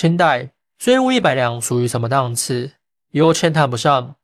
[0.00, 0.48] 清代
[0.78, 2.70] 税入一百两属于什么档次？
[3.10, 4.16] 有钱谈不上，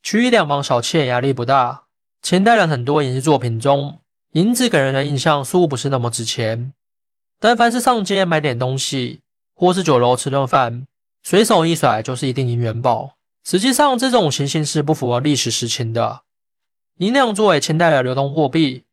[0.00, 1.86] 取一两帮小妾压力不大。
[2.22, 3.98] 清代的很多影视作品中，
[4.34, 6.72] 银子给人的印象似乎不是那么值钱。
[7.40, 9.22] 但凡是上街买点东西，
[9.56, 10.86] 或是酒楼吃顿饭，
[11.24, 13.16] 随手一甩就是一锭银元宝。
[13.42, 16.20] 实际上，这种情形是不符合历史实情的。
[16.98, 18.84] 银两作为清代的流通货币，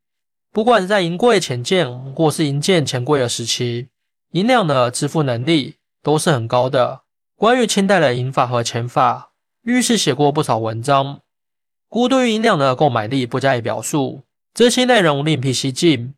[0.51, 3.89] 不管是在银柜钱建或是银建钱柜的时期，
[4.31, 7.01] 银两的支付能力都是很高的。
[7.35, 9.31] 关于清代的银法和钱法，
[9.63, 11.21] 御史写过不少文章。
[11.87, 14.21] 故对于银两的购买力不加以表述，
[14.53, 16.13] 这些内容另辟蹊径。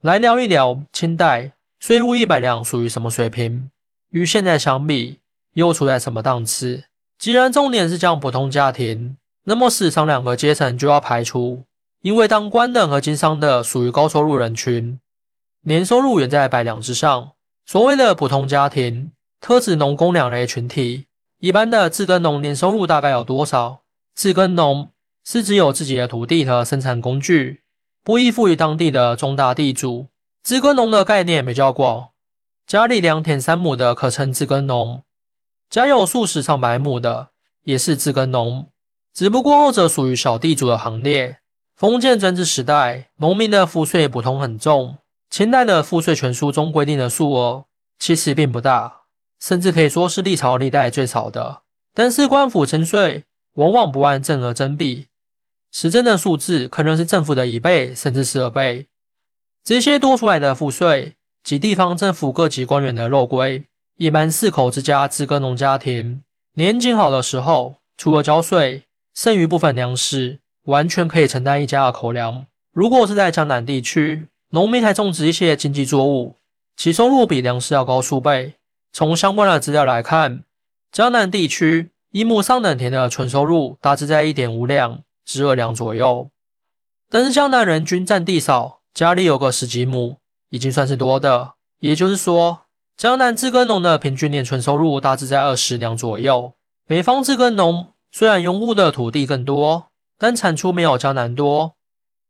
[0.00, 3.70] 来聊一聊清代税入一百两属于什么水平，
[4.10, 5.20] 与现在相比
[5.54, 6.84] 又处在什么档次？
[7.18, 11.64] 既然重点是讲普通家庭，那么市场两个阶层就要排除，
[12.02, 15.00] 因为当官的和经商的属于高收入人群，
[15.62, 17.30] 年收入远在百两之上。
[17.64, 19.10] 所谓的普通家庭，
[19.46, 21.04] 特指农工两类群体。
[21.38, 23.82] 一般的自耕农年收入大概有多少？
[24.14, 24.88] 自耕农。
[25.22, 27.62] 是只有自己的土地和生产工具，
[28.02, 30.08] 不依附于当地的中大地主。
[30.42, 32.10] 自耕农的概念比较广，
[32.66, 35.02] 家里两田三亩的可称自耕农，
[35.68, 37.28] 家有数十上百亩的
[37.64, 38.68] 也是自耕农，
[39.14, 41.38] 只不过后者属于小地主的行列。
[41.74, 44.98] 封建专制时代，农民的赋税普通很重。
[45.30, 47.64] 清代的赋税全书中规定的数额
[47.98, 49.03] 其实并不大，
[49.44, 51.60] 甚至可以说是历朝历代最少的。
[51.92, 53.24] 但是官府征税
[53.56, 55.08] 往往不按正额征币。
[55.70, 58.86] 实征的数字可能是政府的一倍，甚至十二倍。
[59.62, 63.64] 这些多出来的赋税及地方政府各级官员的肉桂，
[63.98, 66.22] 一般四口之家自耕农家庭
[66.54, 72.46] 年景好的时候，除了交税，剩余部分粮食完全可以承担一家的口粮。
[72.72, 76.36] 如果是在江南地区，农民还种植一些经济作物，
[76.78, 78.54] 其收入比粮食要高数倍。
[78.94, 80.44] 从相关的资料来看，
[80.92, 85.02] 江南地区一亩上等田的纯收入大致在一点五两。
[85.24, 86.30] 至二两左右，
[87.08, 90.18] 但是江南人均占地少，家里有个十几亩，
[90.50, 91.54] 已经算是多的。
[91.80, 96.52] 也就是说，江南自耕农的平均年纯收入大致在二十两左右。
[96.86, 99.86] 北方自耕农虽然拥护的土地更多，
[100.18, 101.74] 但产出没有江南多，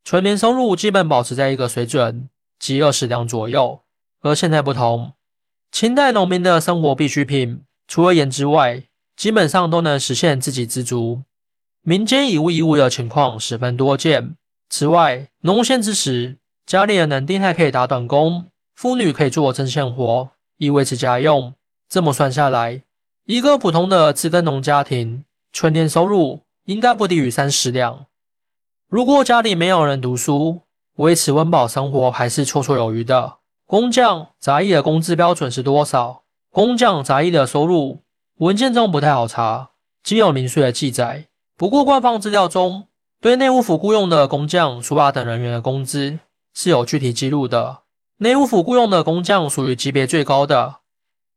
[0.04, 3.80] 纯年收入基本保持在一个水准，即二十两左右。
[4.20, 5.14] 和现在不同，
[5.74, 8.84] 清代农民的生活必需品，除了盐之外，
[9.16, 11.22] 基本上都能实现自给自足。
[11.82, 14.36] 民间以物易物的情况十分多见。
[14.70, 18.44] 此外，农闲之时，家里的男丁还可以打短工，
[18.76, 21.52] 妇女可以做针线活，以维持家用。
[21.88, 22.84] 这么算下来，
[23.24, 28.06] 一个普通的自耕农家庭，全年收入应该不低于三十两。
[28.88, 30.60] 如果家里没有人读书，
[30.98, 33.38] 维持温饱生活还是绰绰有余的。
[33.74, 36.22] 工匠、杂役的工资标准是多少？
[36.52, 38.04] 工匠、杂役的收入
[38.36, 39.70] 文件中不太好查，
[40.00, 41.26] 仅有零碎的记载。
[41.56, 42.86] 不过，官方资料中
[43.20, 46.20] 对内务府雇佣的工匠、书法等人员的工资
[46.54, 47.78] 是有具体记录的。
[48.18, 50.76] 内务府雇佣的工匠属于级别最高的，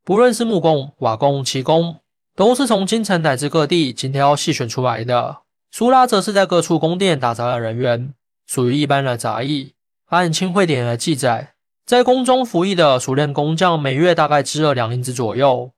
[0.03, 2.01] 不论是木工、瓦工、漆工，
[2.35, 5.37] 都是从京城乃至各地精挑细选出来的。
[5.71, 8.13] 书拉则是在各处宫殿打杂的人员，
[8.45, 9.73] 属于一般的杂役。
[10.09, 11.55] 按清会典的记载，
[11.87, 15.71] 在宫中服役的熟练工匠每月大概支二两银子左右，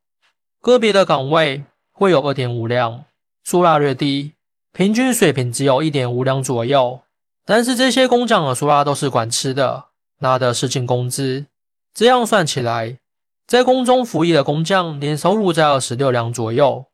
[0.60, 3.06] 个别的岗位会有二点五两。
[3.44, 4.34] 数拉略低，
[4.74, 7.02] 平均水平只有一点五两左右。
[7.46, 9.86] 但是这些工匠的数拉都是管吃的，
[10.22, 11.46] 拿的是进工资。
[11.94, 12.98] 这样算起来，
[13.46, 16.86] 在宫中服役的工匠年收入在二十六两左右，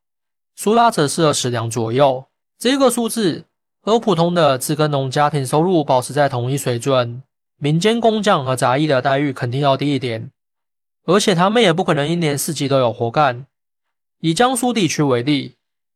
[0.57, 2.25] 苏拉则是二十两左右。
[2.59, 3.45] 这个数字
[3.79, 7.23] 和普通的自耕农家庭收入保持在同一水准。
[7.57, 10.31] 民间工匠和杂役的待遇肯定要低一点，
[11.05, 13.45] 而且他们也不可能一年四季都有活干。
[14.19, 15.55] 以江苏地区为例。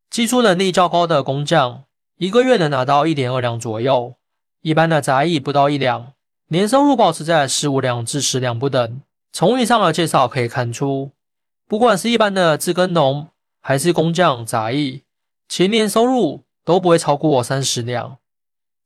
[0.10, 1.84] 技术能力较高的工匠，
[2.18, 4.16] 一个月能拿到一点二两左右；
[4.62, 6.14] 一般的杂役不到一两，
[6.48, 9.02] 年收入保持在十五两至十两不等。
[9.32, 11.12] 从以上的介绍可以看出，
[11.68, 13.28] 不管是一般的自耕农，
[13.62, 15.04] 还是工匠、杂役，
[15.48, 18.18] 其年收入都不会超过三十两。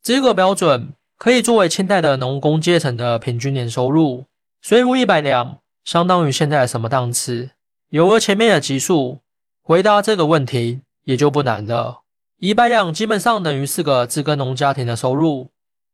[0.02, 0.92] 这个标准
[1.24, 4.26] 可以作为清代的农工阶层的平均年收入。
[4.62, 7.52] 税入一百两，相当于现在什么档次？
[7.92, 9.20] 有了前面的级数，
[9.62, 10.82] 回答这个问题。
[11.06, 12.02] 也就不难了。
[12.40, 15.50] 一百两基本上等于四个自耕农家庭的收入，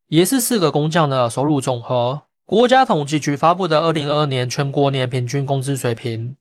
[0.07, 2.23] 也是四个工匠的收入总和。
[2.45, 6.35] 国家统计局发布的二零二二年全国年平均工资水平，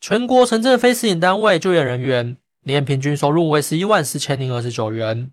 [0.00, 5.30] 全国城镇非私营单位就业人员年平均收入为十一万四千零二十九元，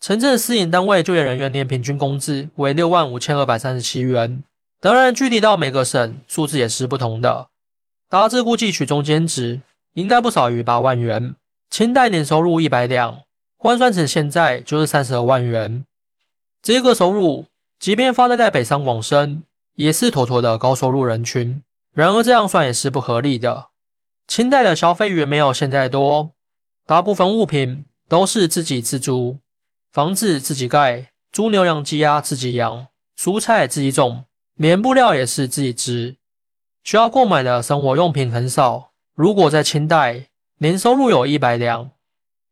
[0.00, 4.42] 城镇私营单位就业人员年平均工资为六万五千二百三十七元。
[4.80, 7.48] 当然，具体到每个省，数字也是不同的。
[8.08, 9.60] 大致估计取中间值。
[9.94, 11.36] 应该不少于八万元。
[11.70, 13.20] 清代年收入一百两，
[13.56, 15.84] 换算成现在就是三十二万元。
[16.60, 17.46] 这个收入，
[17.78, 19.44] 即便放在北上广深，
[19.76, 21.62] 也是妥妥的高收入人群。
[21.92, 23.68] 然而这样算也是不合理的。
[24.26, 26.32] 清代的消费远没有现在多，
[26.84, 29.38] 大部分物品都是自给自足，
[29.94, 34.24] 房子自己盖，猪牛羊鸡鸭自己养，蔬菜自己种，
[34.54, 36.16] 棉布料也是自己织，
[36.82, 38.90] 需要购买的生活用品很少。
[39.14, 40.26] 如果在清代
[40.58, 41.92] 年收入有一百两，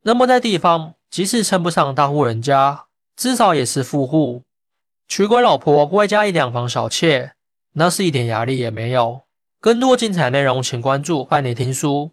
[0.02, 2.84] 那么在地方即使称不上大户人家，
[3.16, 4.44] 至少也是富户。
[5.08, 7.32] 娶个老婆外加一两房小妾，
[7.72, 9.22] 那是一点压力也没有。
[9.60, 12.12] 更多精彩内容，请关注伴你听书。